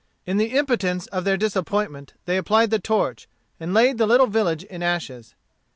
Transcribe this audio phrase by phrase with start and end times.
[0.25, 3.27] In the impotence of their disappointment they applied the torch,
[3.59, 5.35] and laid the little village in ashes.